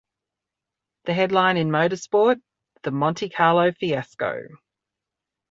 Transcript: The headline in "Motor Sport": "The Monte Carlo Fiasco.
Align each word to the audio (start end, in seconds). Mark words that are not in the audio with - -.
The 1.03 1.13
headline 1.13 1.57
in 1.57 1.69
"Motor 1.69 1.95
Sport": 1.95 2.39
"The 2.81 2.89
Monte 2.89 3.29
Carlo 3.29 3.71
Fiasco. 3.71 4.39